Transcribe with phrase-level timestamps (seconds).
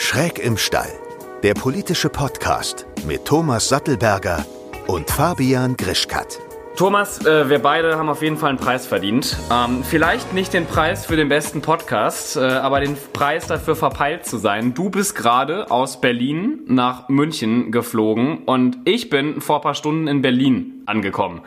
[0.00, 0.92] Schräg im Stall,
[1.42, 4.46] der politische Podcast mit Thomas Sattelberger
[4.86, 6.38] und Fabian Grischkat.
[6.76, 9.36] Thomas, äh, wir beide haben auf jeden Fall einen Preis verdient.
[9.50, 14.24] Ähm, vielleicht nicht den Preis für den besten Podcast, äh, aber den Preis dafür verpeilt
[14.24, 14.72] zu sein.
[14.72, 20.06] Du bist gerade aus Berlin nach München geflogen und ich bin vor ein paar Stunden
[20.06, 21.42] in Berlin angekommen.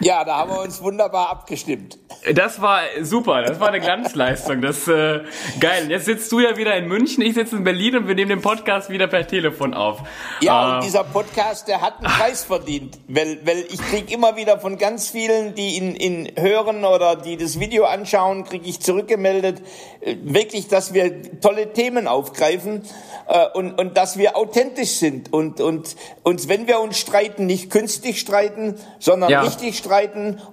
[0.00, 1.98] Ja, da haben wir uns wunderbar abgestimmt.
[2.34, 4.60] Das war super, das war eine Glanzleistung.
[4.60, 5.20] Das äh,
[5.58, 5.90] geil.
[5.90, 8.42] Jetzt sitzt du ja wieder in München, ich sitze in Berlin und wir nehmen den
[8.42, 10.00] Podcast wieder per Telefon auf.
[10.40, 14.36] Ja, äh, und dieser Podcast, der hat einen Preis verdient, weil, weil ich krieg immer
[14.36, 18.80] wieder von ganz vielen, die ihn, ihn hören oder die das Video anschauen, kriege ich
[18.80, 19.62] zurückgemeldet,
[20.00, 22.82] äh, wirklich, dass wir tolle Themen aufgreifen
[23.28, 27.70] äh, und, und dass wir authentisch sind und, und uns, wenn wir uns streiten, nicht
[27.70, 29.40] künstlich streiten, sondern ja.
[29.40, 29.85] richtig streiten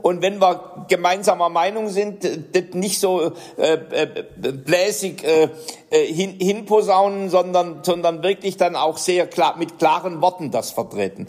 [0.01, 5.49] und wenn wir gemeinsamer Meinung sind, das nicht so äh, äh, bläsig äh,
[5.89, 11.27] äh, hin, hinposaunen, sondern, sondern wirklich dann auch sehr klar mit klaren Worten das vertreten.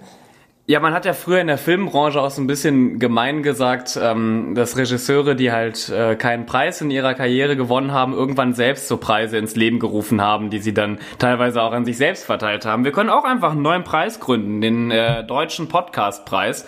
[0.67, 4.55] Ja, man hat ja früher in der Filmbranche auch so ein bisschen gemein gesagt, ähm,
[4.55, 8.97] dass Regisseure, die halt äh, keinen Preis in ihrer Karriere gewonnen haben, irgendwann selbst so
[8.97, 12.85] Preise ins Leben gerufen haben, die sie dann teilweise auch an sich selbst verteilt haben.
[12.85, 16.65] Wir können auch einfach einen neuen Preis gründen, den äh, deutschen Podcastpreis.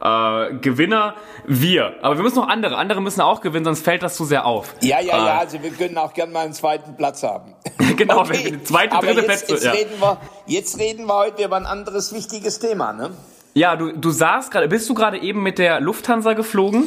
[0.00, 1.14] Äh, Gewinner
[1.46, 1.94] wir.
[2.02, 2.76] Aber wir müssen noch andere.
[2.76, 4.74] Andere müssen auch gewinnen, sonst fällt das zu sehr auf.
[4.80, 5.38] Ja, ja, äh, ja.
[5.38, 7.54] Also wir können auch gerne mal einen zweiten Platz haben.
[7.96, 8.44] genau, okay.
[8.44, 9.52] wenn wir zweite, dritte jetzt, Plätze.
[9.52, 9.72] Jetzt, ja.
[9.72, 13.10] reden wir, jetzt reden wir heute über ein anderes wichtiges Thema, ne?
[13.54, 16.86] Ja, du, du saßt gerade, bist du gerade eben mit der Lufthansa geflogen?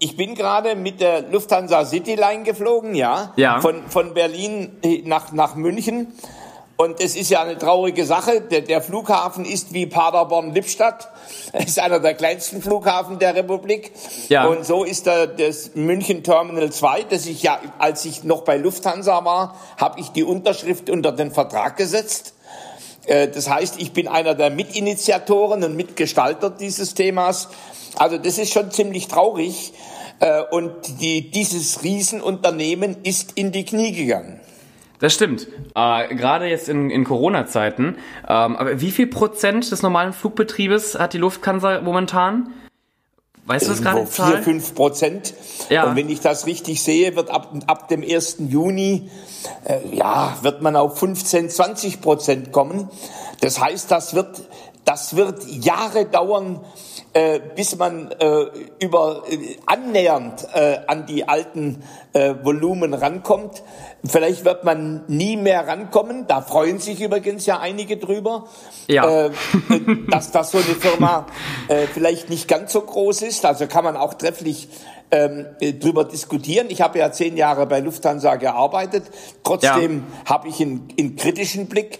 [0.00, 3.32] Ich bin gerade mit der Lufthansa Cityline geflogen, ja.
[3.36, 3.60] Ja.
[3.60, 6.08] Von, von Berlin nach, nach München.
[6.80, 8.40] Und es ist ja eine traurige Sache.
[8.40, 11.10] Der, der Flughafen ist wie Paderborn-Lippstadt.
[11.52, 13.92] Ist einer der kleinsten Flughafen der Republik.
[14.30, 14.46] Ja.
[14.46, 18.56] Und so ist da das München Terminal 2, das ich ja, als ich noch bei
[18.56, 22.32] Lufthansa war, habe ich die Unterschrift unter den Vertrag gesetzt.
[23.04, 27.48] Äh, das heißt, ich bin einer der Mitinitiatoren und Mitgestalter dieses Themas.
[27.96, 29.74] Also das ist schon ziemlich traurig.
[30.20, 34.39] Äh, und die, dieses Riesenunternehmen ist in die Knie gegangen.
[35.00, 35.48] Das stimmt.
[35.74, 37.96] Äh, Gerade jetzt in, in Corona-Zeiten.
[38.28, 42.52] Ähm, aber wie viel Prozent des normalen Flugbetriebes hat die Lufthansa momentan?
[43.46, 44.06] Weißt du das gerade?
[44.06, 45.34] Vier, fünf Prozent.
[45.70, 45.84] Ja.
[45.84, 48.36] Und wenn ich das richtig sehe, wird ab, ab dem 1.
[48.48, 49.10] Juni,
[49.64, 52.90] äh, ja, wird man auf 15, 20 Prozent kommen.
[53.40, 54.42] Das heißt, das wird,
[54.84, 56.60] das wird Jahre dauern,
[57.12, 58.44] äh, bis man äh,
[58.78, 61.82] über äh, annähernd äh, an die alten
[62.12, 63.64] äh, Volumen rankommt.
[64.04, 66.26] Vielleicht wird man nie mehr rankommen.
[66.28, 68.46] Da freuen sich übrigens ja einige drüber,
[68.86, 69.28] ja.
[70.10, 71.26] dass das so eine Firma
[71.92, 73.44] vielleicht nicht ganz so groß ist.
[73.44, 74.70] Also kann man auch trefflich
[75.10, 75.44] ähm,
[75.80, 76.68] drüber diskutieren.
[76.70, 79.04] Ich habe ja zehn Jahre bei Lufthansa gearbeitet.
[79.44, 80.30] Trotzdem ja.
[80.30, 81.98] habe ich einen, einen kritischen Blick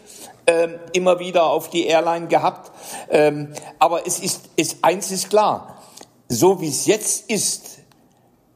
[0.93, 2.73] immer wieder auf die Airline gehabt.
[3.11, 5.77] Ähm, aber es ist, es, eins ist klar.
[6.29, 7.79] So wie es jetzt ist,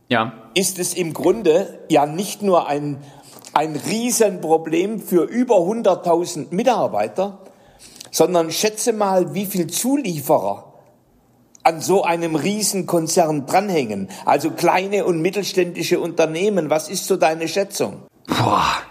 [0.08, 0.32] ja.
[0.54, 3.02] ist es im Grunde ja nicht nur ein
[3.54, 7.38] ein Riesenproblem für über 100.000 Mitarbeiter,
[8.10, 10.72] sondern schätze mal, wie viel Zulieferer
[11.62, 14.10] an so einem Riesenkonzern dranhängen.
[14.26, 16.68] Also kleine und mittelständische Unternehmen.
[16.68, 18.02] Was ist so deine Schätzung?
[18.26, 18.82] Boah.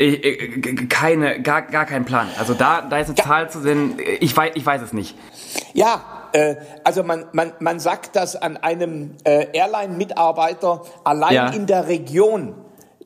[0.00, 2.28] Ich, ich, keine, gar, gar kein Plan.
[2.38, 3.24] Also da, da ist eine ja.
[3.24, 3.98] Zahl zu sehen.
[4.20, 5.16] Ich weiß, ich weiß es nicht.
[5.74, 6.54] Ja, äh,
[6.84, 11.48] also man, man, man sagt, dass an einem äh, Airline-Mitarbeiter allein ja.
[11.48, 12.54] in der Region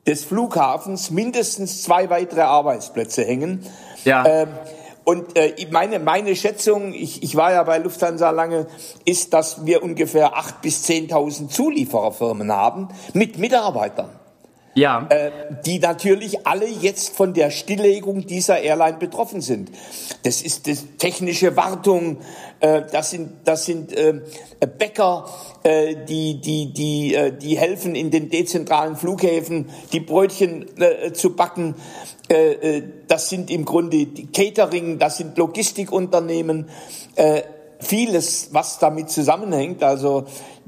[0.06, 3.66] des Flughafens mindestens zwei weitere Arbeitsplätze hängen.
[4.04, 4.26] Ja.
[4.26, 4.48] Ähm,
[5.04, 8.66] und äh, meine, meine Schätzung, ich, ich war ja bei Lufthansa lange,
[9.06, 14.10] ist, dass wir ungefähr acht bis zehntausend Zuliefererfirmen haben mit Mitarbeitern.
[14.74, 15.06] Ja.
[15.10, 15.30] Äh,
[15.66, 19.70] die natürlich alle jetzt von der Stilllegung dieser Airline betroffen sind.
[20.22, 22.18] Das ist das technische Wartung,
[22.60, 24.20] äh, das sind, das sind äh,
[24.78, 25.28] Bäcker,
[25.62, 31.36] äh, die, die, die, äh, die helfen in den dezentralen Flughäfen, die Brötchen äh, zu
[31.36, 31.74] backen.
[32.30, 36.70] Äh, äh, das sind im Grunde die Catering, das sind Logistikunternehmen.
[37.16, 37.42] Äh,
[37.82, 39.82] vieles, was damit zusammenhängt.
[39.82, 40.24] Also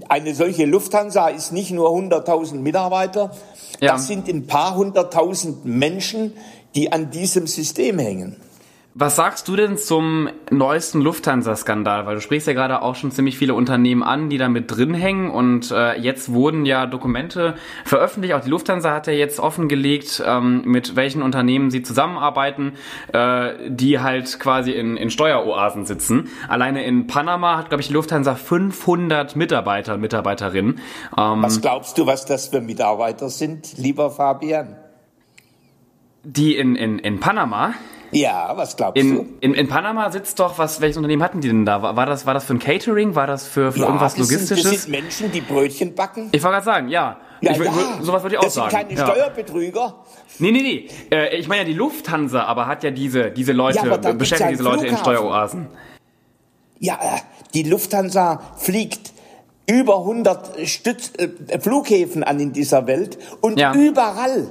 [0.08, 3.31] eine solche Lufthansa ist nicht nur 100.000 Mitarbeiter,
[3.81, 3.93] ja.
[3.93, 6.34] das sind ein paar hunderttausend Menschen,
[6.75, 8.37] die an diesem System hängen.
[8.96, 12.06] Was sagst du denn zum neuesten Lufthansa-Skandal?
[12.06, 14.94] Weil du sprichst ja gerade auch schon ziemlich viele Unternehmen an, die da mit drin
[14.94, 18.35] hängen und äh, jetzt wurden ja Dokumente veröffentlicht.
[18.35, 22.75] Auch die Lufthansa hat ja jetzt offengelegt, ähm, mit welchen Unternehmen sie zusammenarbeiten,
[23.12, 26.29] äh, die halt quasi in, in Steueroasen sitzen.
[26.46, 30.79] Alleine in Panama hat, glaube ich, die Lufthansa 500 Mitarbeiter, Mitarbeiterinnen.
[31.19, 34.76] Ähm, was glaubst du, was das für Mitarbeiter sind, lieber Fabian?
[36.23, 37.75] Die in, in, in Panama?
[38.14, 39.26] Ja, was glaubst in, du?
[39.40, 41.82] In, in Panama sitzt doch, was, welches Unternehmen hatten die denn da?
[41.82, 43.14] War, war, das, war das für ein Catering?
[43.16, 44.62] War das für, für ja, irgendwas das Logistisches?
[44.62, 46.28] Sind, das sind Menschen, die Brötchen backen.
[46.31, 47.19] Ich wollte gerade sagen, ja.
[47.40, 47.72] Ja, ich, ja.
[48.00, 48.70] Sowas würde ich auch sagen.
[48.70, 49.06] Das sind keine ja.
[49.06, 49.94] Steuerbetrüger.
[50.38, 50.88] Nee, nee, nee.
[51.11, 54.62] Äh, ich meine ja die Lufthansa, aber hat ja diese, diese Leute, ja, beschäftigt diese
[54.62, 54.96] Leute Flughafen.
[54.96, 55.67] in Steueroasen.
[56.78, 57.20] Ja, äh,
[57.52, 59.12] die Lufthansa fliegt
[59.67, 64.50] über 100 Stütz, äh, Flughäfen an in dieser Welt und überall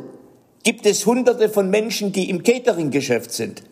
[0.64, 3.64] gibt es hunderte von Menschen, die im Catering-Geschäft sind.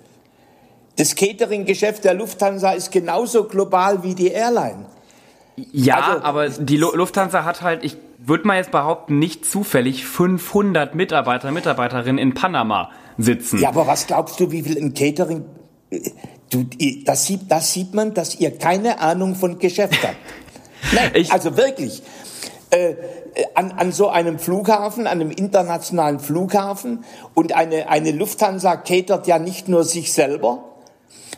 [0.98, 4.86] Das Catering-Geschäft der Lufthansa ist genauso global wie die Airline.
[5.56, 10.96] Ja, also, aber die Lufthansa hat halt, ich würde mal jetzt behaupten, nicht zufällig 500
[10.96, 13.60] Mitarbeiter, Mitarbeiterinnen in Panama sitzen.
[13.60, 15.46] Ja, aber was glaubst du, wie viel ein Catering...
[16.50, 16.66] Du,
[17.06, 20.16] das, sieht, das sieht man, dass ihr keine Ahnung von Geschäft habt.
[20.94, 22.02] Nein, ich, also wirklich.
[22.72, 22.96] Äh,
[23.54, 29.40] an, an so einem Flughafen, an einem internationalen Flughafen und eine, eine Lufthansa catert ja
[29.40, 30.64] nicht nur sich selber,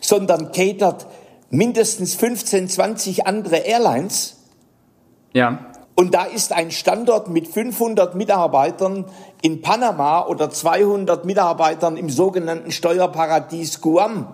[0.02, 1.08] sondern catert
[1.50, 4.38] mindestens 15, 20 andere Airlines.
[5.34, 5.66] Ja.
[5.96, 9.06] Und da ist ein Standort mit 500 Mitarbeitern
[9.44, 14.28] in Panama oder 200 Mitarbeitern im sogenannten Steuerparadies Guam.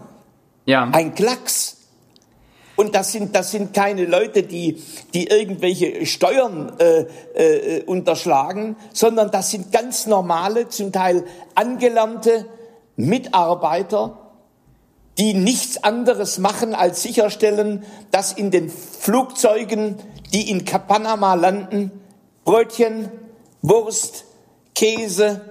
[0.65, 0.89] Ja.
[0.93, 1.78] Ein Klacks.
[2.79, 4.81] Und das sind, das sind keine Leute, die,
[5.13, 7.01] die irgendwelche Steuern äh,
[7.33, 12.45] äh, unterschlagen, sondern das sind ganz normale, zum Teil angelernte
[12.95, 14.17] Mitarbeiter,
[15.17, 19.97] die nichts anderes machen, als sicherstellen, dass in den Flugzeugen,
[20.31, 21.91] die in Panama landen,
[22.45, 23.11] Brötchen,
[23.61, 24.23] Wurst,
[24.73, 25.41] Käse,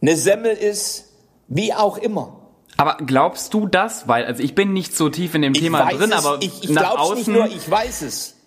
[0.00, 1.04] eine Semmel ist,
[1.48, 2.39] wie auch immer.
[2.80, 4.08] Aber glaubst du das?
[4.08, 6.64] Weil, also ich bin nicht so tief in dem ich Thema drin, es, aber ich,
[6.64, 7.16] ich nach außen.
[7.16, 8.38] nicht nur, ich weiß es.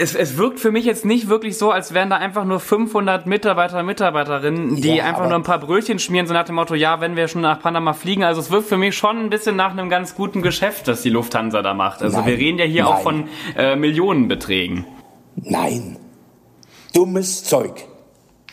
[0.00, 3.26] Es, es wirkt für mich jetzt nicht wirklich so, als wären da einfach nur 500
[3.26, 7.00] Mitarbeiter, Mitarbeiterinnen, die ja, einfach nur ein paar Brötchen schmieren, so nach dem Motto, ja,
[7.00, 8.24] wenn wir schon nach Panama fliegen.
[8.24, 11.10] Also es wirkt für mich schon ein bisschen nach einem ganz guten Geschäft, das die
[11.10, 12.02] Lufthansa da macht.
[12.02, 12.92] Also nein, wir reden ja hier nein.
[12.92, 14.84] auch von äh, Millionenbeträgen.
[15.36, 15.96] Nein.
[16.92, 17.84] Dummes Zeug.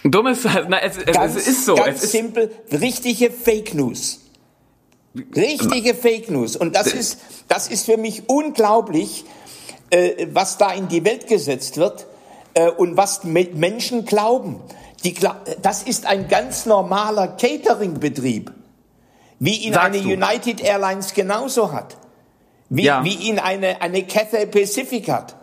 [0.04, 1.74] Dummes, na, es, ganz, es ist so.
[1.74, 4.27] Ganz es simpel, richtige Fake News.
[5.36, 6.56] Richtige Fake News.
[6.56, 9.26] Und das ist, das ist für mich unglaublich,
[9.90, 12.08] äh, was da in die Welt gesetzt wird
[12.54, 14.62] äh, und was Menschen glauben.
[15.04, 15.16] Die,
[15.62, 18.52] das ist ein ganz normaler Catering-Betrieb,
[19.40, 20.10] wie ihn Sagst eine du?
[20.10, 21.98] United Airlines genauso hat,
[22.70, 23.04] wie, ja.
[23.04, 25.36] wie ihn eine, eine Cathay Pacific hat.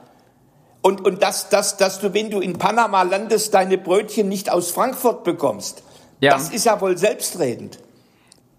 [0.82, 4.70] Und, und dass, dass, dass du, wenn du in Panama landest, deine Brötchen nicht aus
[4.70, 5.82] Frankfurt bekommst,
[6.20, 6.32] ja.
[6.32, 7.78] das ist ja wohl selbstredend.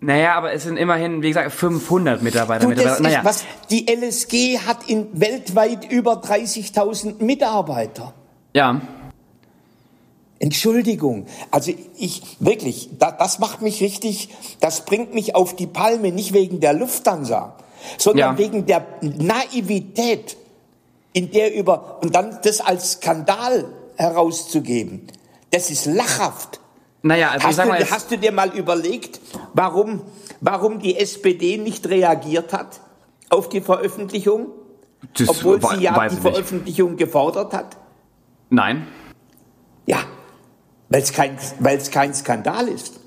[0.06, 2.66] Naja, aber es sind immerhin, wie gesagt, 500 Mitarbeiter.
[2.66, 3.02] Du, Mitarbeiter.
[3.02, 3.22] Naja.
[3.24, 8.14] was, die LSG hat in weltweit über 30.000 Mitarbeiter.
[8.54, 8.82] Ja.
[10.38, 14.30] Entschuldigung, also ich wirklich, da, das macht mich richtig,
[14.60, 17.56] das bringt mich auf die Palme, nicht wegen der Lufthansa,
[17.98, 18.38] sondern ja.
[18.38, 20.38] wegen der Naivität,
[21.14, 23.66] in der über und dann das als Skandal
[23.96, 25.08] herauszugeben.
[25.50, 26.60] Das ist lachhaft.
[27.06, 29.22] Naja, also hast, sag mal, du, hast du dir mal überlegt,
[29.54, 30.02] warum,
[30.42, 32.82] warum die SPD nicht reagiert hat
[33.30, 34.48] auf die Veröffentlichung?
[35.16, 37.78] Das obwohl sie ja die Veröffentlichung gefordert hat?
[38.50, 38.88] Nein.
[39.86, 40.00] Ja,
[40.90, 43.00] weil es kein, weil's kein Skandal ist.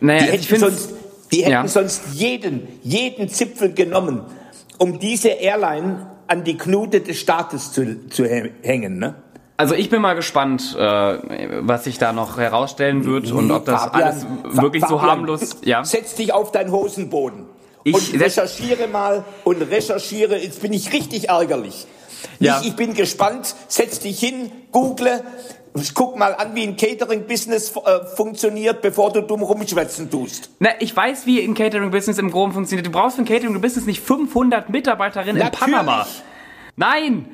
[0.00, 0.94] Naja, die hätten, sonst,
[1.30, 1.68] die hätten ja.
[1.68, 4.22] sonst jeden, jeden Zipfel genommen,
[4.78, 8.98] um diese Airline an die Knute des Staates zu, zu hängen.
[8.98, 9.16] Ne?
[9.58, 11.18] Also ich bin mal gespannt, äh,
[11.62, 15.56] was sich da noch herausstellen wird und ob das Fabian, alles wirklich Fabian, so harmlos.
[15.64, 15.84] Ja.
[15.84, 17.46] Setz dich auf deinen Hosenboden
[17.82, 20.38] ich und recherchiere mal und recherchiere.
[20.38, 21.88] Jetzt bin ich richtig ärgerlich.
[22.38, 22.60] Ja.
[22.60, 23.56] Ich, ich bin gespannt.
[23.66, 25.24] Setz dich hin, google,
[25.92, 30.50] guck mal an, wie ein Catering-Business äh, funktioniert, bevor du dumm rumschwätzen tust.
[30.60, 32.86] Na, ich weiß, wie ein Catering-Business im Groben funktioniert.
[32.86, 35.66] Du brauchst für ein Catering-Business nicht 500 Mitarbeiterinnen Natürlich.
[35.66, 36.06] in Panama.
[36.76, 37.26] Nein!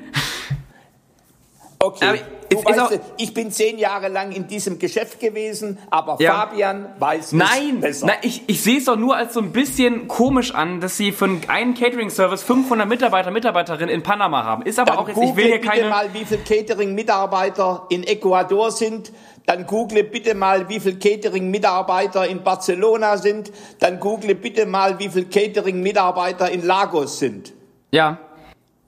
[1.85, 2.21] Okay.
[2.49, 6.33] Du weißt, ich bin zehn Jahre lang in diesem Geschäft gewesen, aber ja.
[6.33, 8.05] Fabian weiß nein, es besser.
[8.07, 11.11] Nein, ich, ich sehe es doch nur als so ein bisschen komisch an, dass sie
[11.11, 14.63] für einen Catering-Service 500 Mitarbeiter, Mitarbeiterinnen in Panama haben.
[14.63, 15.89] Ist aber Dann auch jetzt, ich will hier bitte keine...
[15.89, 19.11] mal, wie viele Catering-Mitarbeiter in Ecuador sind.
[19.45, 23.51] Dann google bitte mal, wie viele Catering-Mitarbeiter in Barcelona sind.
[23.79, 27.53] Dann google bitte mal, wie viele Catering-Mitarbeiter in Lagos sind.
[27.91, 28.17] Ja.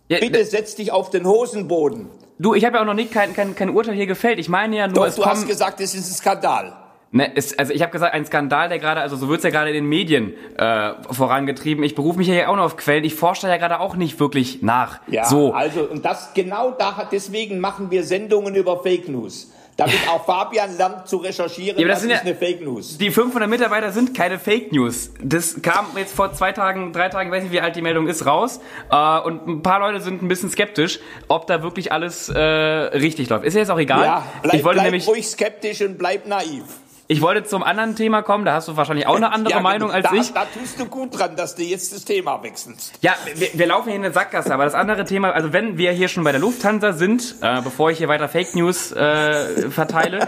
[0.10, 2.10] ja bitte setz dich auf den Hosenboden.
[2.40, 4.40] Du, ich habe ja auch noch nicht kein, kein, kein Urteil hier gefällt.
[4.40, 6.74] Ich meine ja nur, Doch, es du kommen, hast gesagt, es ist ein Skandal.
[7.10, 9.70] Ne, es, also ich habe gesagt, ein Skandal, der gerade, also so wird's ja gerade
[9.70, 11.84] in den Medien äh, vorangetrieben.
[11.84, 13.06] Ich berufe mich ja auch noch auf Quellen.
[13.06, 15.00] Ich forsche da ja gerade auch nicht wirklich nach.
[15.08, 15.54] Ja, so.
[15.54, 19.52] also und das genau da deswegen machen wir Sendungen über Fake News.
[19.78, 22.98] Damit auch Fabian lernt zu recherchieren, ja, das, das ist eine Fake News.
[22.98, 25.12] Die 500 Mitarbeiter sind keine Fake News.
[25.24, 28.26] Das kam jetzt vor zwei Tagen, drei Tagen, weiß nicht, wie alt die Meldung ist,
[28.26, 28.60] raus.
[28.92, 33.30] Äh, und ein paar Leute sind ein bisschen skeptisch, ob da wirklich alles äh, richtig
[33.30, 33.46] läuft.
[33.46, 34.04] Ist ja jetzt auch egal.
[34.04, 36.64] Ja, bleib, ich wollte bleib nämlich ruhig skeptisch und bleib naiv.
[37.10, 39.92] Ich wollte zum anderen Thema kommen, da hast du wahrscheinlich auch eine andere ja, Meinung
[39.92, 40.34] als da, ich.
[40.34, 42.94] Da tust du gut dran, dass du jetzt das Thema wechselst.
[43.02, 45.94] Ja, wir, wir laufen hier in eine Sackgasse, aber das andere Thema, also wenn wir
[45.94, 50.28] hier schon bei der Lufthansa sind, äh, bevor ich hier weiter Fake News äh, verteile,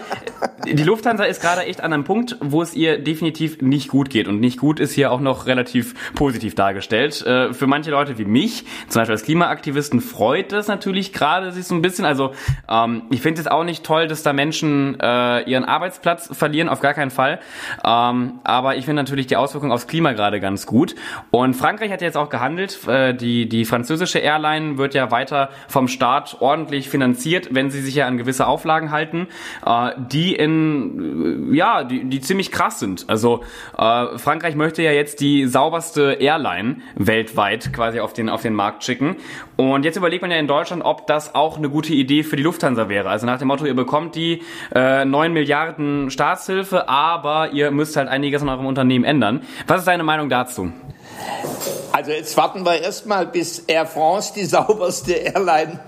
[0.65, 4.29] die Lufthansa ist gerade echt an einem Punkt, wo es ihr definitiv nicht gut geht.
[4.29, 7.25] Und nicht gut ist hier auch noch relativ positiv dargestellt.
[7.25, 11.65] Äh, für manche Leute wie mich, zum Beispiel als Klimaaktivisten, freut das natürlich gerade sich
[11.65, 12.05] so ein bisschen.
[12.05, 12.33] Also
[12.69, 16.79] ähm, ich finde es auch nicht toll, dass da Menschen äh, ihren Arbeitsplatz verlieren auf
[16.79, 17.39] gar keinen Fall.
[17.83, 20.95] Ähm, aber ich finde natürlich die Auswirkungen aufs Klima gerade ganz gut.
[21.31, 22.87] Und Frankreich hat jetzt auch gehandelt.
[22.87, 27.95] Äh, die, die französische Airline wird ja weiter vom Staat ordentlich finanziert, wenn sie sich
[27.95, 29.27] ja an gewisse Auflagen halten,
[29.65, 33.05] äh, die in, äh, ja, die, die ziemlich krass sind.
[33.07, 33.43] Also
[33.77, 38.83] äh, Frankreich möchte ja jetzt die sauberste Airline weltweit quasi auf den, auf den Markt
[38.83, 39.17] schicken.
[39.55, 42.43] Und jetzt überlegt man ja in Deutschland, ob das auch eine gute Idee für die
[42.43, 43.09] Lufthansa wäre.
[43.09, 47.95] Also nach dem Motto, ihr bekommt die äh, 9 Milliarden Staatshilfe Hilfe, aber ihr müsst
[47.95, 49.47] halt einiges an eurem Unternehmen ändern.
[49.65, 50.71] Was ist deine Meinung dazu?
[51.93, 55.79] Also jetzt warten wir erstmal, bis Air France die sauberste Airline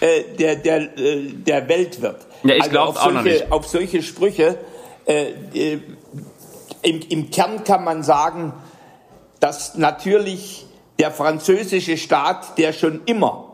[0.00, 2.26] äh, der, der, äh, der Welt wird.
[2.42, 3.52] Ja, ich also glaube auch solche, noch nicht.
[3.52, 4.58] Auf solche Sprüche,
[5.06, 5.80] äh, äh,
[6.82, 8.52] im, im Kern kann man sagen,
[9.38, 10.66] dass natürlich
[10.98, 13.44] der französische Staat, der schon immer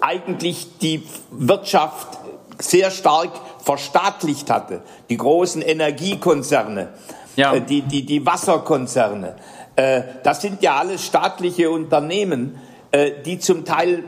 [0.00, 2.18] eigentlich die Wirtschaft
[2.60, 3.30] sehr stark
[3.62, 4.82] verstaatlicht hatte.
[5.10, 6.88] Die großen Energiekonzerne,
[7.36, 7.54] ja.
[7.54, 9.36] äh, die, die, die Wasserkonzerne.
[9.76, 12.58] Äh, das sind ja alles staatliche Unternehmen,
[12.90, 14.04] äh, die zum Teil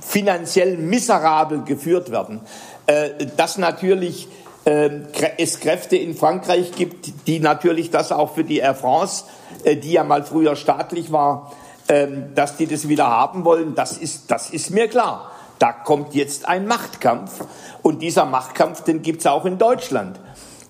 [0.00, 2.40] finanziell miserabel geführt werden.
[2.86, 4.28] Äh, dass natürlich
[4.64, 4.90] äh,
[5.38, 9.24] es Kräfte in Frankreich gibt, die natürlich das auch für die Air France,
[9.64, 11.52] äh, die ja mal früher staatlich war,
[11.88, 15.31] ähm, dass die das wieder haben wollen, das ist, das ist mir klar.
[15.62, 17.44] Da kommt jetzt ein Machtkampf
[17.82, 20.18] und dieser Machtkampf, den gibt es auch in Deutschland.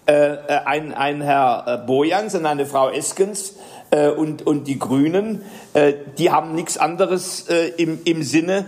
[0.04, 3.54] Äh, äh, ein, ein Herr äh, Bojans und eine Frau Eskens
[3.88, 8.66] äh, und, und die Grünen, äh, die haben nichts anderes äh, im, im Sinne,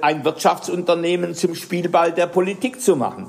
[0.00, 3.26] ein Wirtschaftsunternehmen zum Spielball der Politik zu machen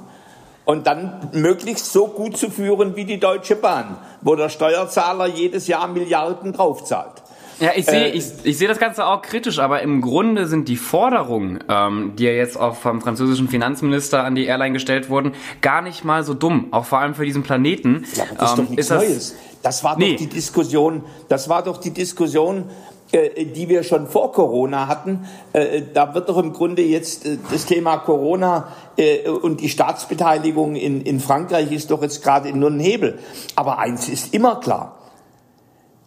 [0.64, 5.68] und dann möglichst so gut zu führen wie die Deutsche Bahn, wo der Steuerzahler jedes
[5.68, 7.22] Jahr Milliarden draufzahlt.
[7.60, 10.68] Ja, ich sehe äh, ich, ich seh das Ganze auch kritisch, aber im Grunde sind
[10.68, 15.34] die Forderungen, ähm, die ja jetzt auch vom französischen Finanzminister an die Airline gestellt wurden,
[15.62, 18.06] gar nicht mal so dumm, auch vor allem für diesen Planeten.
[18.16, 19.36] Ja, aber das ist ähm, doch nichts Neues.
[19.62, 20.12] Das war nee.
[20.12, 22.70] doch die Diskussion, das war doch die Diskussion,
[23.12, 25.28] äh, die wir schon vor Corona hatten.
[25.52, 30.76] Äh, da wird doch im Grunde jetzt äh, das Thema Corona äh, und die Staatsbeteiligung
[30.76, 33.20] in, in Frankreich ist doch jetzt gerade nur ein Hebel.
[33.56, 34.99] Aber eins ist immer klar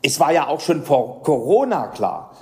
[0.03, 2.33] es war ja auch schon vor Corona klar,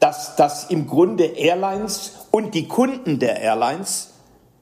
[0.00, 4.12] dass, dass im Grunde Airlines und die Kunden der Airlines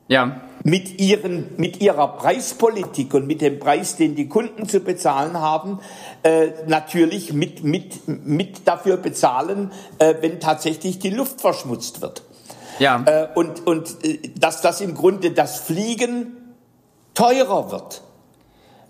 [0.09, 0.41] ja.
[0.63, 5.81] mit, ihren, mit ihrer Preispolitik und mit dem Preis, den die Kunden zu bezahlen haben,
[6.23, 12.23] äh, natürlich mit, mit, mit dafür bezahlen, äh, wenn tatsächlich die Luft verschmutzt wird.
[12.79, 13.03] Ja.
[13.07, 16.37] Äh, und und äh, dass das im Grunde das Fliegen
[17.15, 18.03] teurer wird.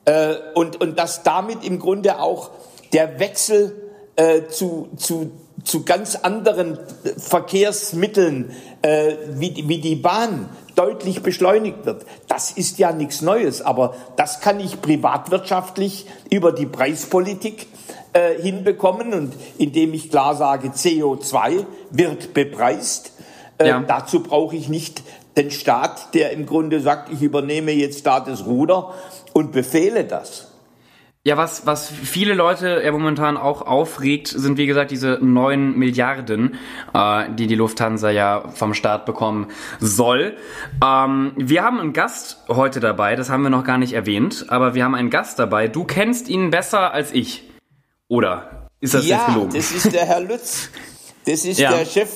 [0.04, 2.50] Äh, und, und dass damit im Grunde auch
[2.92, 5.32] der Wechsel äh, zu, zu,
[5.64, 6.78] zu ganz anderen
[7.16, 8.50] Verkehrsmitteln
[8.82, 12.04] äh, wie, wie die Bahn deutlich beschleunigt wird.
[12.28, 17.66] Das ist ja nichts Neues, aber das kann ich privatwirtschaftlich über die Preispolitik
[18.12, 23.12] äh, hinbekommen und indem ich klar sage, CO2 wird bepreist.
[23.58, 23.80] Äh, ja.
[23.80, 25.02] Dazu brauche ich nicht
[25.36, 28.92] den Staat, der im Grunde sagt, ich übernehme jetzt da das Ruder
[29.32, 30.51] und befehle das.
[31.24, 36.58] Ja, was, was viele Leute ja momentan auch aufregt, sind wie gesagt diese neun Milliarden,
[36.92, 39.46] äh, die die Lufthansa ja vom Staat bekommen
[39.78, 40.36] soll.
[40.84, 44.74] Ähm, wir haben einen Gast heute dabei, das haben wir noch gar nicht erwähnt, aber
[44.74, 45.68] wir haben einen Gast dabei.
[45.68, 47.48] Du kennst ihn besser als ich.
[48.08, 49.54] Oder ist das ja, jetzt gelogen?
[49.54, 50.70] das ist der Herr Lütz.
[51.24, 51.70] Das ist ja.
[51.70, 52.10] der Chef,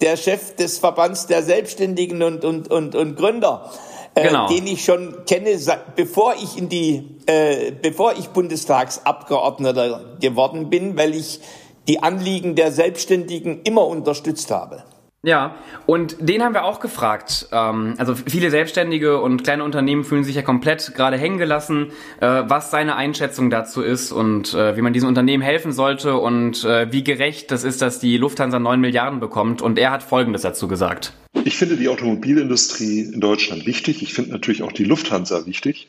[0.00, 3.72] der Chef des Verbands der Selbstständigen und, und, und, und Gründer.
[4.16, 4.48] Äh, genau.
[4.48, 5.58] den ich schon kenne,
[5.94, 11.40] bevor ich in die, äh, bevor ich Bundestagsabgeordneter geworden bin, weil ich
[11.86, 14.84] die Anliegen der Selbstständigen immer unterstützt habe.
[15.22, 15.56] Ja,
[15.86, 17.48] und den haben wir auch gefragt.
[17.50, 22.44] Ähm, also viele Selbstständige und kleine Unternehmen fühlen sich ja komplett gerade hängen gelassen, äh,
[22.46, 26.92] was seine Einschätzung dazu ist und äh, wie man diesen Unternehmen helfen sollte und äh,
[26.92, 29.62] wie gerecht das ist, dass die Lufthansa 9 Milliarden bekommt.
[29.62, 31.12] Und er hat Folgendes dazu gesagt.
[31.44, 34.02] Ich finde die Automobilindustrie in Deutschland wichtig.
[34.02, 35.88] Ich finde natürlich auch die Lufthansa wichtig.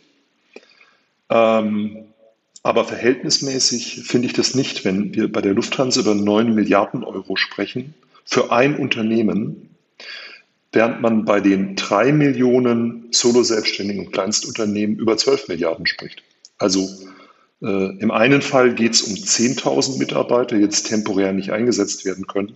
[1.30, 2.06] Ähm,
[2.64, 7.36] aber verhältnismäßig finde ich das nicht, wenn wir bei der Lufthansa über 9 Milliarden Euro
[7.36, 7.94] sprechen
[8.28, 9.70] für ein Unternehmen,
[10.74, 16.22] während man bei den drei Millionen Solo-Selbstständigen und Kleinstunternehmen über 12 Milliarden spricht.
[16.58, 16.90] Also
[17.62, 22.28] äh, im einen Fall geht es um 10.000 Mitarbeiter, die jetzt temporär nicht eingesetzt werden
[22.28, 22.54] können.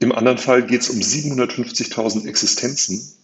[0.00, 3.14] Im anderen Fall geht es um 750.000 Existenzen,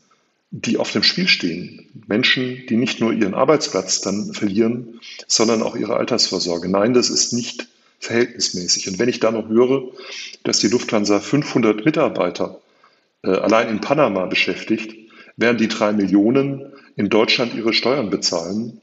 [0.52, 2.04] die auf dem Spiel stehen.
[2.06, 6.68] Menschen, die nicht nur ihren Arbeitsplatz dann verlieren, sondern auch ihre Altersvorsorge.
[6.68, 7.66] Nein, das ist nicht
[7.98, 8.88] verhältnismäßig.
[8.88, 9.90] Und wenn ich da noch höre,
[10.44, 12.60] dass die Lufthansa 500 Mitarbeiter
[13.22, 14.94] äh, allein in Panama beschäftigt,
[15.36, 18.80] während die drei Millionen in Deutschland ihre Steuern bezahlen,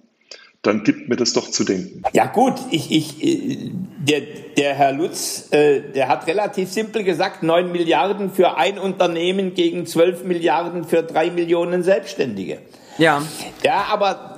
[0.62, 2.03] dann gibt mir das doch zu denken.
[2.13, 4.22] Ja gut, ich, ich, äh, der,
[4.58, 9.86] der Herr Lutz, äh, der hat relativ simpel gesagt, 9 Milliarden für ein Unternehmen gegen
[9.86, 12.60] 12 Milliarden für drei Millionen Selbstständige.
[12.98, 13.22] Ja.
[13.63, 14.38] Ja, aber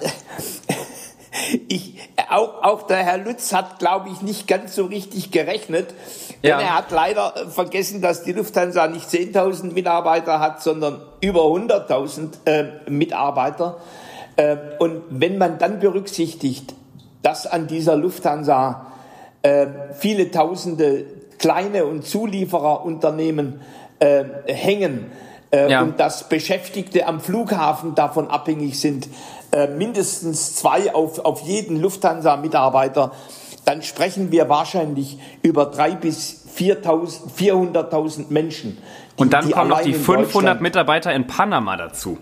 [1.68, 2.00] ich,
[2.30, 5.94] auch, auch der Herr Lutz hat, glaube ich, nicht ganz so richtig gerechnet.
[6.44, 6.62] Denn ja.
[6.62, 12.90] er hat leider vergessen, dass die Lufthansa nicht 10.000 Mitarbeiter hat, sondern über 100.000 äh,
[12.90, 13.78] Mitarbeiter.
[14.36, 16.74] Äh, und wenn man dann berücksichtigt,
[17.22, 18.92] dass an dieser Lufthansa
[19.42, 21.06] äh, viele tausende
[21.38, 23.62] kleine und Zuliefererunternehmen
[24.00, 25.12] äh, hängen
[25.56, 25.82] äh, ja.
[25.82, 29.08] und dass Beschäftigte am Flughafen davon abhängig sind,
[29.52, 33.12] äh, mindestens zwei auf, auf jeden Lufthansa-Mitarbeiter,
[33.64, 38.78] dann sprechen wir wahrscheinlich über drei bis 400.000 Menschen.
[39.18, 42.18] Die, und dann kommen noch die 500 Mitarbeiter in Panama dazu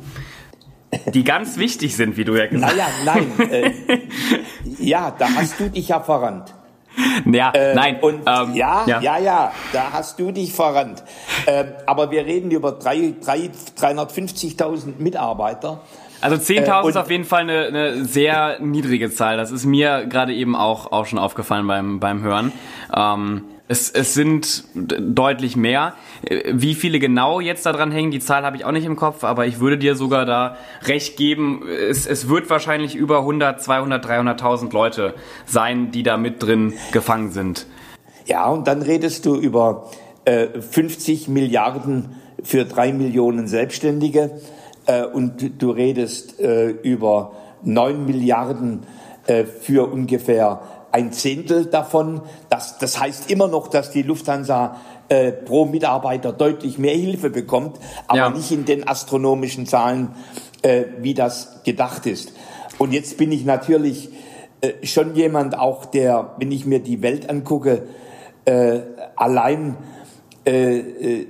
[1.11, 3.03] die ganz wichtig sind, wie du ja gesagt hast.
[3.03, 3.49] Naja, nein.
[3.49, 3.71] Äh,
[4.79, 6.53] ja, da hast du dich ja verrannt.
[7.31, 7.99] Ja, äh, nein.
[8.01, 11.03] Und ähm, ja, ja, ja, ja, da hast du dich verrannt.
[11.45, 15.81] Äh, aber wir reden über 350.000 Mitarbeiter.
[16.21, 19.35] Also 10.000 äh, ist auf jeden Fall eine, eine sehr niedrige Zahl.
[19.37, 22.53] Das ist mir gerade eben auch, auch schon aufgefallen beim, beim Hören.
[22.95, 25.95] Ähm, es, es sind deutlich mehr.
[26.51, 29.47] Wie viele genau jetzt daran hängen, die Zahl habe ich auch nicht im Kopf, aber
[29.47, 31.63] ich würde dir sogar da recht geben.
[31.67, 35.15] Es, es wird wahrscheinlich über 100, 200, 300.000 Leute
[35.47, 37.65] sein, die da mit drin gefangen sind.
[38.27, 39.89] Ja, und dann redest du über
[40.25, 44.39] äh, 50 Milliarden für drei Millionen Selbstständige
[44.85, 47.31] äh, und du redest äh, über
[47.63, 48.83] 9 Milliarden
[49.25, 50.61] äh, für ungefähr
[50.93, 52.21] ein Zehntel davon.
[52.49, 54.77] Das, das heißt immer noch, dass die Lufthansa
[55.09, 58.29] äh, pro Mitarbeiter deutlich mehr Hilfe bekommt, aber ja.
[58.29, 60.09] nicht in den astronomischen Zahlen,
[60.61, 62.33] äh, wie das gedacht ist.
[62.77, 64.09] Und jetzt bin ich natürlich
[64.61, 67.87] äh, schon jemand auch, der, wenn ich mir die Welt angucke,
[68.45, 68.79] äh,
[69.15, 69.75] allein
[70.45, 71.27] äh, äh,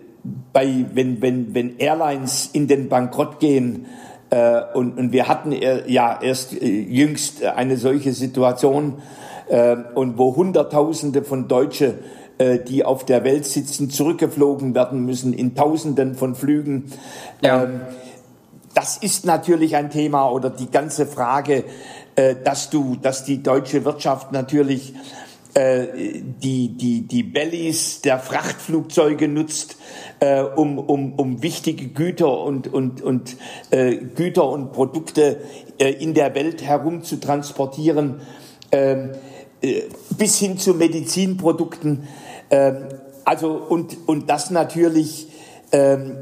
[0.51, 3.85] bei, wenn, wenn, wenn Airlines in den Bankrott gehen,
[4.29, 9.01] äh, und, und wir hatten äh, ja erst jüngst eine solche Situation,
[9.95, 11.99] und wo Hunderttausende von Deutsche,
[12.39, 16.91] äh, die auf der Welt sitzen, zurückgeflogen werden müssen in Tausenden von Flügen.
[17.41, 17.63] Ja.
[17.63, 17.81] Ähm,
[18.73, 21.63] das ist natürlich ein Thema oder die ganze Frage,
[22.15, 24.93] äh, dass du, dass die deutsche Wirtschaft natürlich
[25.55, 29.77] die, die, die Bellies der Frachtflugzeuge nutzt,
[30.19, 33.37] äh, um, um, um wichtige Güter und, und, und
[33.69, 35.37] äh, Güter und Produkte
[35.77, 38.21] äh, in der Welt herum zu transportieren.
[38.71, 39.32] Ähm, äh,
[40.17, 42.07] bis hin zu Medizinprodukten.
[42.49, 42.89] Ähm,
[43.25, 45.27] also und, und das natürlich
[45.71, 46.17] ähm,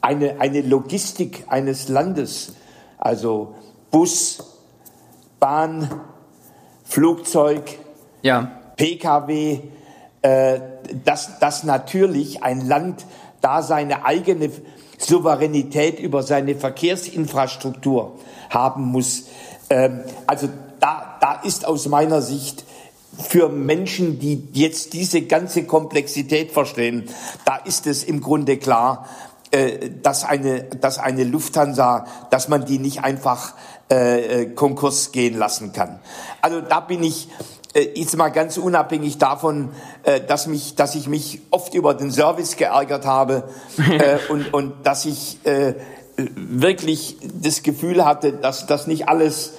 [0.00, 2.52] eine, eine Logistik eines Landes,
[2.98, 3.54] also
[3.90, 4.38] Bus,
[5.40, 5.90] Bahn,
[6.84, 7.78] Flugzeug,
[8.22, 8.60] ja.
[8.76, 9.60] Pkw,
[10.22, 10.60] äh,
[11.04, 13.04] dass, dass natürlich ein Land
[13.40, 14.50] da seine eigene
[14.98, 18.12] Souveränität über seine Verkehrsinfrastruktur
[18.50, 19.24] haben muss.
[19.68, 20.48] Ähm, also
[20.80, 22.64] da, da ist aus meiner Sicht
[23.18, 27.08] für Menschen, die jetzt diese ganze Komplexität verstehen,
[27.44, 29.06] da ist es im Grunde klar,
[29.50, 33.54] äh, dass eine, dass eine Lufthansa, dass man die nicht einfach
[33.90, 36.00] äh, äh Konkurs gehen lassen kann.
[36.40, 37.28] Also da bin ich
[37.74, 39.70] äh, jetzt mal ganz unabhängig davon,
[40.02, 43.44] äh, dass mich, dass ich mich oft über den Service geärgert habe
[43.78, 45.74] äh, und und dass ich äh,
[46.16, 49.54] wirklich das Gefühl hatte, dass das nicht alles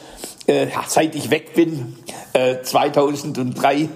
[0.48, 1.96] äh, seit ich weg bin,
[2.34, 3.90] äh, 2003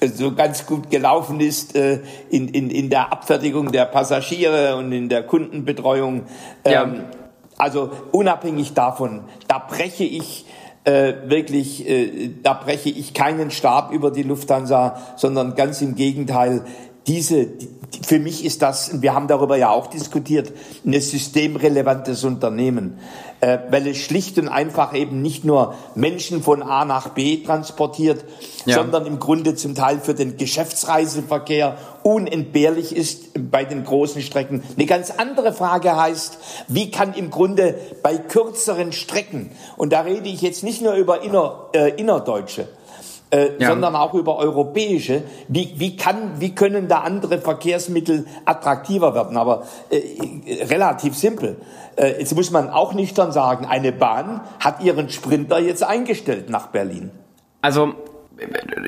[0.00, 4.92] äh, so ganz gut gelaufen ist äh, in, in, in der Abfertigung der Passagiere und
[4.92, 6.24] in der Kundenbetreuung.
[6.64, 6.86] Ähm, ja.
[7.56, 10.44] Also unabhängig davon, da breche ich
[10.84, 16.64] äh, wirklich, äh, da breche ich keinen Stab über die Lufthansa, sondern ganz im Gegenteil.
[17.06, 17.48] Diese,
[18.02, 20.52] für mich ist das, wir haben darüber ja auch diskutiert,
[20.84, 22.98] ein systemrelevantes Unternehmen,
[23.40, 28.24] äh, weil es schlicht und einfach eben nicht nur Menschen von A nach B transportiert,
[28.64, 28.76] ja.
[28.76, 34.62] sondern im Grunde zum Teil für den Geschäftsreiseverkehr unentbehrlich ist bei den großen Strecken.
[34.76, 36.38] Eine ganz andere Frage heißt,
[36.68, 41.22] wie kann im Grunde bei kürzeren Strecken, und da rede ich jetzt nicht nur über
[41.22, 42.68] inner, äh, innerdeutsche,
[43.34, 43.70] äh, ja.
[43.70, 45.24] sondern auch über europäische.
[45.48, 49.36] Wie, wie, kann, wie können da andere Verkehrsmittel attraktiver werden?
[49.36, 51.56] Aber äh, relativ simpel.
[51.96, 56.68] Äh, jetzt muss man auch nüchtern sagen, eine Bahn hat ihren Sprinter jetzt eingestellt nach
[56.68, 57.10] Berlin.
[57.60, 57.94] Also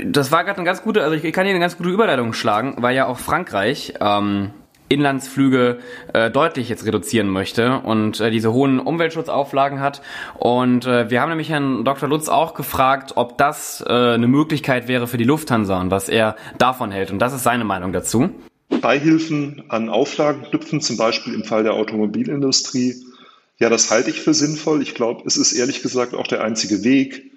[0.04, 2.76] das war gerade eine ganz gute, also ich kann hier eine ganz gute Überleitung schlagen,
[2.78, 4.52] weil ja auch Frankreich ähm,
[4.88, 5.78] Inlandsflüge
[6.12, 10.02] äh, deutlich jetzt reduzieren möchte und äh, diese hohen Umweltschutzauflagen hat.
[10.38, 12.08] Und äh, wir haben nämlich Herrn Dr.
[12.08, 16.36] Lutz auch gefragt, ob das äh, eine Möglichkeit wäre für die Lufthansa und was er
[16.58, 17.10] davon hält.
[17.10, 18.30] Und das ist seine Meinung dazu.
[18.80, 22.94] Beihilfen an Auflagen knüpfen, zum Beispiel im Fall der Automobilindustrie.
[23.58, 24.82] Ja, das halte ich für sinnvoll.
[24.82, 27.32] Ich glaube, es ist ehrlich gesagt auch der einzige Weg,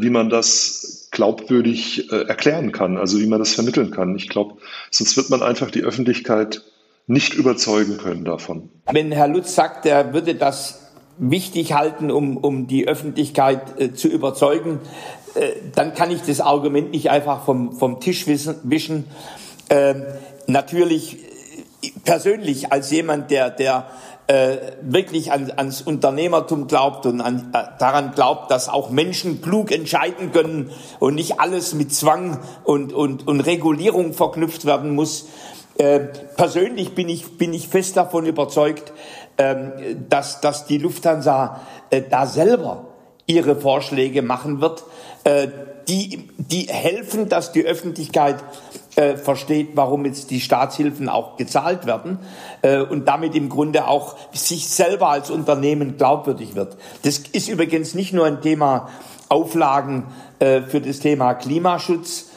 [0.00, 4.14] wie man das glaubwürdig äh, erklären kann, also wie man das vermitteln kann.
[4.16, 4.56] Ich glaube,
[4.90, 6.62] sonst wird man einfach die Öffentlichkeit
[7.06, 8.70] nicht überzeugen können davon.
[8.90, 10.80] Wenn Herr Lutz sagt, er würde das
[11.18, 14.80] wichtig halten, um, um die Öffentlichkeit äh, zu überzeugen,
[15.34, 19.04] äh, dann kann ich das Argument nicht einfach vom, vom Tisch wischen.
[19.68, 20.04] Ähm,
[20.46, 21.18] natürlich
[21.82, 23.90] äh, persönlich als jemand, der, der
[24.30, 29.72] äh, wirklich an, ans Unternehmertum glaubt und an, äh, daran glaubt, dass auch Menschen klug
[29.72, 35.26] entscheiden können und nicht alles mit Zwang und, und, und Regulierung verknüpft werden muss.
[35.78, 35.98] Äh,
[36.36, 38.92] persönlich bin ich, bin ich fest davon überzeugt,
[39.36, 39.72] ähm,
[40.08, 42.86] dass, dass die Lufthansa äh, da selber
[43.26, 44.84] ihre Vorschläge machen wird,
[45.24, 45.48] äh,
[45.88, 48.36] die, die helfen, dass die Öffentlichkeit
[48.96, 52.18] äh, versteht, warum jetzt die Staatshilfen auch gezahlt werden
[52.62, 56.76] äh, und damit im Grunde auch sich selber als Unternehmen glaubwürdig wird.
[57.02, 58.88] Das ist übrigens nicht nur ein Thema
[59.28, 60.06] Auflagen
[60.40, 62.30] äh, für das Thema Klimaschutz,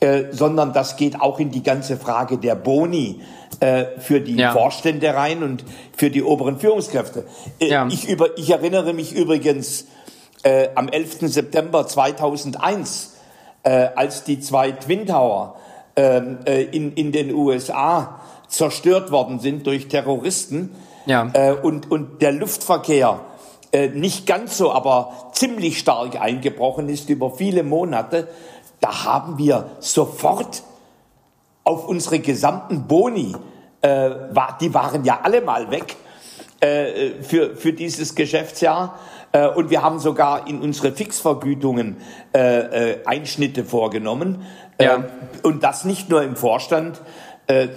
[0.00, 3.20] äh, sondern das geht auch in die ganze Frage der Boni
[3.60, 4.52] äh, für die ja.
[4.52, 5.64] Vorstände rein und
[5.96, 7.24] für die oberen Führungskräfte.
[7.60, 7.86] Äh, ja.
[7.86, 9.86] ich, über, ich erinnere mich übrigens
[10.74, 11.18] am 11.
[11.30, 13.12] September 2001,
[13.62, 15.56] äh, als die zwei Twin Tower
[16.00, 20.74] in, in den USA zerstört worden sind durch Terroristen
[21.06, 21.30] ja.
[21.32, 23.20] äh, und, und der Luftverkehr
[23.72, 28.28] äh, nicht ganz so, aber ziemlich stark eingebrochen ist über viele Monate,
[28.80, 30.62] da haben wir sofort
[31.64, 33.34] auf unsere gesamten Boni,
[33.82, 35.96] äh, war, die waren ja alle mal weg
[36.60, 38.98] äh, für, für dieses Geschäftsjahr,
[39.32, 41.96] äh, und wir haben sogar in unsere Fixvergütungen
[42.34, 44.44] äh, äh, Einschnitte vorgenommen.
[44.80, 45.04] Ja.
[45.42, 47.00] Und das nicht nur im Vorstand,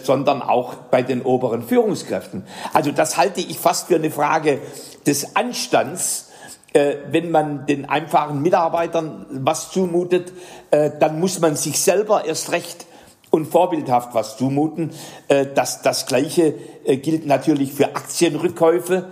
[0.03, 2.45] sondern auch bei den oberen Führungskräften.
[2.73, 4.61] Also das halte ich fast für eine Frage
[5.05, 6.29] des Anstands.
[6.73, 10.31] wenn man den einfachen Mitarbeitern was zumutet,
[10.71, 12.85] dann muss man sich selber erst recht
[13.31, 14.91] und vorbildhaft was zumuten.
[15.27, 16.53] das, das Gleiche
[16.85, 19.09] gilt natürlich für Aktienrückkäufe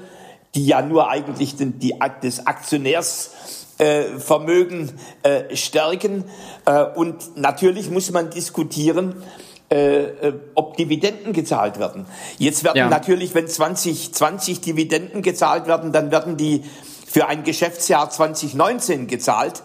[0.55, 4.91] die ja nur eigentlich den, die, das Aktionärsvermögen
[5.23, 6.25] äh, äh, stärken.
[6.65, 9.23] Äh, und natürlich muss man diskutieren,
[9.71, 12.05] äh, äh ob Dividenden gezahlt werden.
[12.37, 12.89] Jetzt werden ja.
[12.89, 16.63] natürlich, wenn 2020 Dividenden gezahlt werden, dann werden die
[17.11, 19.63] für ein Geschäftsjahr 2019 gezahlt.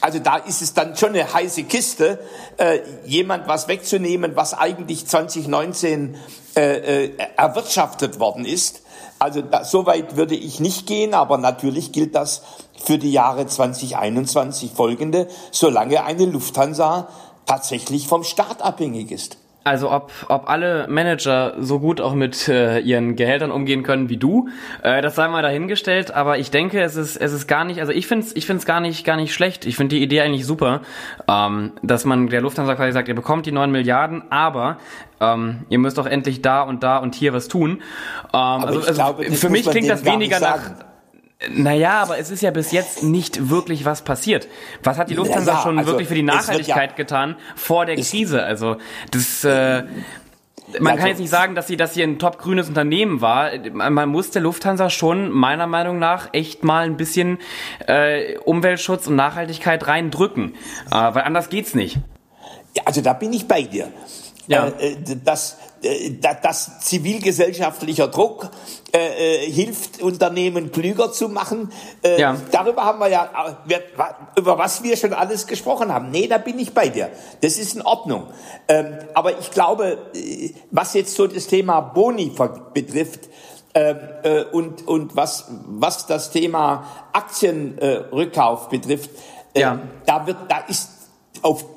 [0.00, 2.18] Also da ist es dann schon eine heiße Kiste,
[2.58, 6.16] äh, jemand was wegzunehmen, was eigentlich 2019
[6.56, 8.82] äh, äh, erwirtschaftet worden ist.
[9.18, 12.42] Also da, so weit würde ich nicht gehen, aber natürlich gilt das
[12.84, 17.08] für die Jahre 2021 folgende, solange eine Lufthansa
[17.46, 19.38] tatsächlich vom Staat abhängig ist.
[19.66, 24.16] Also ob, ob alle Manager so gut auch mit äh, ihren Gehältern umgehen können wie
[24.16, 24.48] du,
[24.84, 26.14] äh, das sei mal dahingestellt.
[26.14, 27.80] Aber ich denke, es ist es ist gar nicht.
[27.80, 29.66] Also ich finde es ich find's gar nicht gar nicht schlecht.
[29.66, 30.82] Ich finde die Idee eigentlich super,
[31.26, 34.78] ähm, dass man der Lufthansa quasi sagt, ihr bekommt die neun Milliarden, aber
[35.20, 37.82] ähm, ihr müsst doch endlich da und da und hier was tun.
[38.32, 40.60] Ähm, also, also glaube, für mich klingt das weniger nach
[41.50, 44.48] naja, aber es ist ja bis jetzt nicht wirklich was passiert.
[44.82, 47.96] Was hat die Lufthansa ja, schon also wirklich für die Nachhaltigkeit ja, getan vor der
[47.96, 48.42] Krise?
[48.42, 48.76] Also
[49.10, 49.84] das äh,
[50.80, 53.50] man also, kann jetzt nicht sagen, dass sie, dass sie ein top grünes Unternehmen war.
[53.72, 57.38] Man muss der Lufthansa schon meiner Meinung nach echt mal ein bisschen
[57.86, 60.54] äh, Umweltschutz und Nachhaltigkeit reindrücken,
[60.90, 61.98] äh, weil anders geht's nicht.
[62.76, 63.88] Ja, also da bin ich bei dir.
[64.46, 64.68] Ja.
[64.68, 68.50] äh, dass, äh, dass zivilgesellschaftlicher Druck
[68.92, 71.72] äh, äh, hilft, Unternehmen klüger zu machen.
[72.02, 72.36] Äh, ja.
[72.50, 73.58] Darüber haben wir ja,
[74.36, 76.10] über was wir schon alles gesprochen haben.
[76.10, 77.10] Nee, da bin ich bei dir.
[77.40, 78.28] Das ist in Ordnung.
[78.68, 82.32] Ähm, aber ich glaube, äh, was jetzt so das Thema Boni
[82.72, 83.28] betrifft,
[83.74, 89.10] ähm, äh, und, und was, was das Thema Aktienrückkauf betrifft,
[89.52, 89.80] äh, ja.
[90.06, 90.88] da wird, da ist
[91.42, 91.75] auf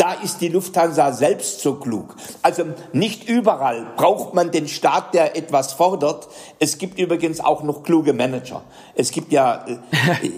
[0.00, 2.16] da ist die Lufthansa selbst so klug.
[2.40, 6.26] Also nicht überall braucht man den Staat, der etwas fordert.
[6.58, 8.62] Es gibt übrigens auch noch kluge Manager.
[8.94, 9.76] Es gibt ja, äh,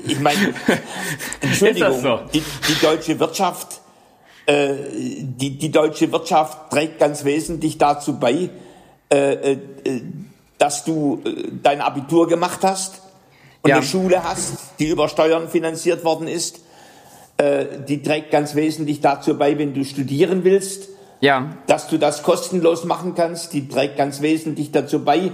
[0.05, 0.53] ich meine,
[1.40, 2.18] Entschuldigung, so?
[2.35, 3.81] die, die, deutsche Wirtschaft,
[4.46, 4.75] äh,
[5.20, 8.51] die, die deutsche Wirtschaft trägt ganz wesentlich dazu bei,
[9.12, 9.59] äh, äh,
[10.59, 13.01] dass du äh, dein Abitur gemacht hast
[13.62, 13.77] und ja.
[13.77, 16.62] eine Schule hast, die über Steuern finanziert worden ist
[17.42, 20.88] äh, die trägt ganz wesentlich dazu bei, wenn du studieren willst,
[21.20, 21.50] ja.
[21.66, 23.52] dass du das kostenlos machen kannst.
[23.52, 25.33] Die trägt ganz wesentlich dazu bei,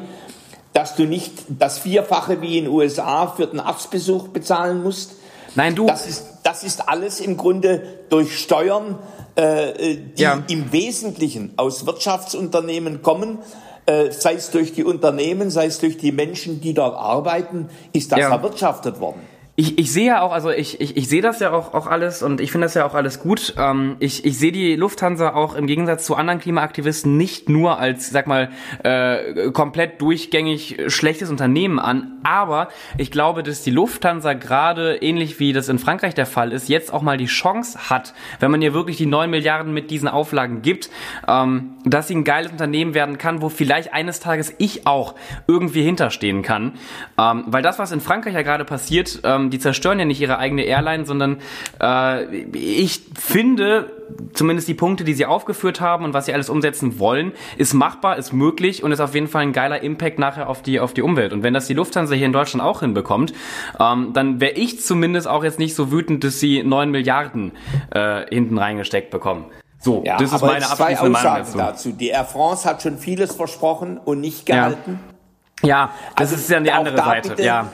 [0.73, 5.17] dass du nicht das Vierfache wie in den USA für den Arztbesuch bezahlen musst.
[5.55, 5.87] Nein, du.
[5.87, 8.99] Das ist, das ist alles im Grunde durch Steuern,
[9.35, 10.43] äh, die ja.
[10.49, 13.39] im Wesentlichen aus Wirtschaftsunternehmen kommen.
[13.85, 18.13] Äh, sei es durch die Unternehmen, sei es durch die Menschen, die dort arbeiten, ist
[18.13, 18.31] das ja.
[18.31, 19.21] erwirtschaftet worden
[19.59, 22.23] ich, ich sehe ja auch, also ich, ich, ich sehe das ja auch, auch alles
[22.23, 23.55] und ich finde das ja auch alles gut.
[23.59, 28.09] Ähm, ich, ich sehe die Lufthansa auch im Gegensatz zu anderen Klimaaktivisten nicht nur als,
[28.09, 28.51] sag mal,
[28.85, 32.69] äh, komplett durchgängig schlechtes Unternehmen an, aber
[32.99, 36.95] ich glaube, dass die Lufthansa gerade, ähnlich wie das in Frankreich der Fall ist, jetzt
[36.95, 40.63] auch mal die Chance hat, wenn man ihr wirklich die neun Milliarden mit diesen Auflagen
[40.63, 40.89] gibt,
[41.27, 45.17] ähm, dass sie ein geiles Unternehmen werden kann, wo vielleicht eines Tages ich auch
[45.49, 46.75] irgendwie hinterstehen kann.
[47.19, 50.39] Ähm, weil das, was in Frankreich ja gerade passiert, ähm, die zerstören ja nicht ihre
[50.39, 51.39] eigene Airline, sondern
[51.81, 53.93] äh, ich finde,
[54.33, 58.17] zumindest die Punkte, die sie aufgeführt haben und was sie alles umsetzen wollen, ist machbar,
[58.17, 61.03] ist möglich und ist auf jeden Fall ein geiler Impact nachher auf die, auf die
[61.03, 61.33] Umwelt.
[61.33, 63.33] Und wenn das die Lufthansa hier in Deutschland auch hinbekommt,
[63.79, 67.53] ähm, dann wäre ich zumindest auch jetzt nicht so wütend, dass sie neun Milliarden
[67.91, 69.47] äh, hinten reingesteckt bekommen.
[69.81, 71.59] So, ja, das ist meine abschließende Meinung dazu.
[71.59, 71.93] dazu.
[71.93, 74.99] Die Air France hat schon vieles versprochen und nicht gehalten.
[75.01, 75.18] Ja.
[75.63, 77.31] Ja, das also ist ja die andere Seite.
[77.31, 77.73] Bitte, ja.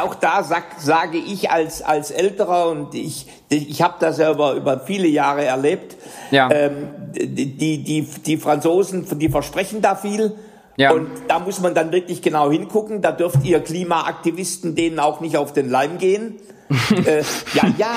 [0.00, 4.54] Auch da sag, sage ich als als älterer und ich ich habe das ja über,
[4.54, 5.96] über viele Jahre erlebt.
[6.30, 6.50] Ja.
[6.50, 10.36] Ähm, die die die Franzosen die versprechen da viel.
[10.76, 10.92] Ja.
[10.92, 13.02] Und da muss man dann wirklich genau hingucken.
[13.02, 16.40] Da dürft ihr Klimaaktivisten denen auch nicht auf den Leim gehen.
[17.06, 17.22] äh,
[17.54, 17.94] ja, ja.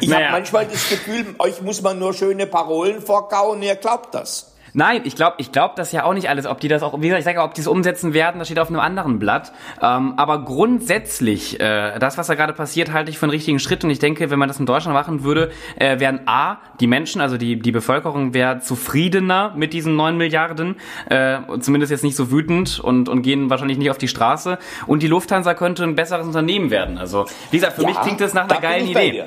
[0.00, 0.26] Ich naja.
[0.26, 4.52] habe manchmal das Gefühl, euch muss man nur schöne Parolen vorkauen, ihr glaubt das.
[4.74, 6.46] Nein, ich glaube, ich glaube das ja auch nicht alles.
[6.46, 8.58] Ob die das auch, wie gesagt, ich sage, ob die es umsetzen werden, das steht
[8.58, 9.52] auf einem anderen Blatt.
[9.82, 13.84] Ähm, aber grundsätzlich, äh, das, was da gerade passiert, halte ich für einen richtigen Schritt.
[13.84, 17.20] Und ich denke, wenn man das in Deutschland machen würde, äh, wären A, die Menschen,
[17.20, 20.76] also die, die Bevölkerung wäre zufriedener mit diesen neun Milliarden,
[21.10, 24.58] äh, zumindest jetzt nicht so wütend und, und gehen wahrscheinlich nicht auf die Straße.
[24.86, 26.96] Und die Lufthansa könnte ein besseres Unternehmen werden.
[26.96, 29.24] Also, wie gesagt, für ja, mich klingt das nach einer geilen Idee.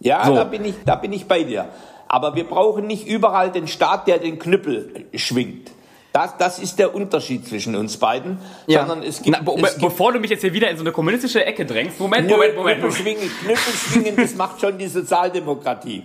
[0.00, 0.34] Ja, so.
[0.34, 1.68] da bin ich, da bin ich bei dir.
[2.12, 5.70] Aber wir brauchen nicht überall den Staat, der den Knüppel schwingt.
[6.12, 8.38] Das, das ist der Unterschied zwischen uns beiden.
[8.66, 8.80] Ja.
[8.80, 10.90] Sondern es gibt, Na, be es bevor du mich jetzt hier wieder in so eine
[10.90, 12.80] kommunistische Ecke drängst, Moment, Moment, Moment.
[12.80, 16.02] Knüppel schwingen, Knüppel schwingen, das macht schon die Sozialdemokratie.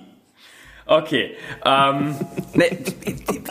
[0.86, 1.36] Okay.
[1.66, 2.16] Ähm,
[2.54, 2.66] ne,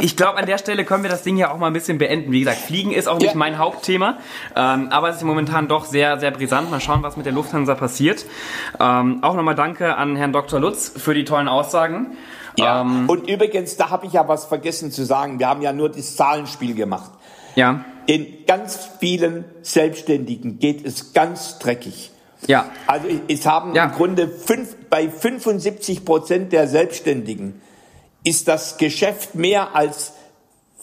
[0.01, 2.31] ich glaube, an der Stelle können wir das Ding ja auch mal ein bisschen beenden.
[2.31, 3.37] Wie gesagt, Fliegen ist auch nicht ja.
[3.37, 4.19] mein Hauptthema,
[4.55, 6.71] ähm, aber es ist momentan doch sehr, sehr brisant.
[6.71, 8.25] Mal schauen, was mit der Lufthansa passiert.
[8.79, 10.61] Ähm, auch nochmal danke an Herrn Dr.
[10.61, 12.17] Lutz für die tollen Aussagen.
[12.57, 12.83] Ja.
[12.83, 15.39] Ähm, und übrigens, da habe ich ja was vergessen zu sagen.
[15.39, 17.11] Wir haben ja nur das Zahlenspiel gemacht.
[17.57, 17.85] Ja.
[18.07, 22.11] In ganz vielen Selbstständigen geht es ganz dreckig.
[22.47, 22.67] Ja.
[22.87, 23.85] Also es haben ja.
[23.85, 27.61] im Grunde fünf, bei 75 Prozent der Selbstständigen
[28.23, 30.13] ist das Geschäft mehr als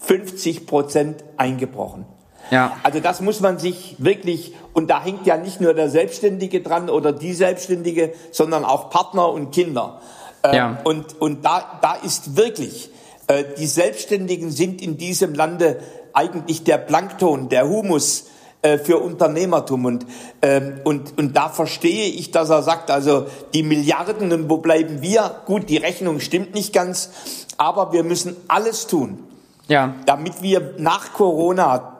[0.01, 2.05] 50 Prozent eingebrochen.
[2.49, 2.77] Ja.
[2.84, 6.89] Also das muss man sich wirklich, und da hängt ja nicht nur der Selbstständige dran
[6.89, 10.01] oder die Selbstständige, sondern auch Partner und Kinder.
[10.43, 10.80] Äh, ja.
[10.84, 12.89] Und, und da, da ist wirklich,
[13.27, 15.80] äh, die Selbstständigen sind in diesem Lande
[16.13, 18.25] eigentlich der Plankton, der Humus
[18.62, 19.86] äh, für Unternehmertum.
[19.86, 20.06] Und,
[20.41, 25.01] ähm, und, und da verstehe ich, dass er sagt, also die Milliarden und wo bleiben
[25.01, 25.41] wir?
[25.45, 27.10] Gut, die Rechnung stimmt nicht ganz,
[27.58, 29.19] aber wir müssen alles tun,
[29.67, 29.95] ja.
[30.06, 31.97] damit wir nach Corona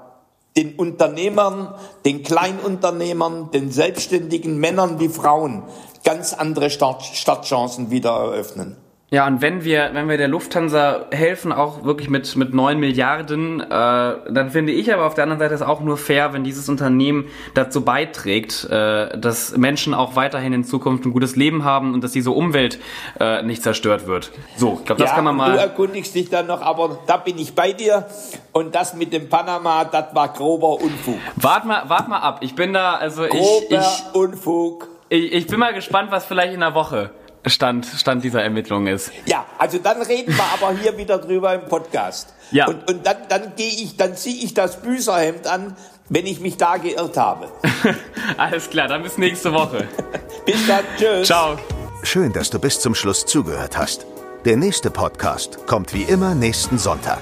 [0.58, 1.74] den Unternehmern,
[2.04, 5.64] den Kleinunternehmern, den selbstständigen Männern wie Frauen
[6.04, 8.78] ganz andere Start Startchancen wieder eröffnen.
[9.14, 13.60] Ja, und wenn wir, wenn wir der Lufthansa helfen, auch wirklich mit, mit neun Milliarden,
[13.60, 16.70] äh, dann finde ich aber auf der anderen Seite es auch nur fair, wenn dieses
[16.70, 22.06] Unternehmen dazu beiträgt, äh, dass Menschen auch weiterhin in Zukunft ein gutes Leben haben und
[22.06, 22.80] dass diese Umwelt
[23.20, 24.32] äh, nicht zerstört wird.
[24.56, 25.52] So, ich glaube, das ja, kann man mal.
[25.52, 28.06] Du erkundigst dich dann noch, aber da bin ich bei dir.
[28.54, 31.18] Und das mit dem Panama, das war grober Unfug.
[31.36, 32.38] Wart mal, wart mal ab.
[32.40, 34.91] Ich bin da, also Grober ich, ich, Unfug.
[35.12, 37.12] Ich, ich bin mal gespannt, was vielleicht in der Woche
[37.46, 39.12] Stand, Stand dieser Ermittlung ist.
[39.26, 42.34] Ja, also dann reden wir aber hier wieder drüber im Podcast.
[42.52, 42.68] Ja.
[42.70, 45.76] Und, und dann, dann gehe ich, dann ziehe ich das Büßerhemd an,
[46.08, 47.50] wenn ich mich da geirrt habe.
[48.38, 49.86] Alles klar, dann bis nächste Woche.
[50.46, 51.28] bis dann, tschüss.
[51.28, 51.58] Ciao.
[52.04, 54.06] Schön, dass du bis zum Schluss zugehört hast.
[54.46, 57.20] Der nächste Podcast kommt wie immer nächsten Sonntag.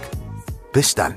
[0.74, 1.16] Bis dann.